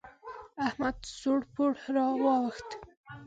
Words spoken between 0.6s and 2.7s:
احمد سوړ پوړ را واوښت.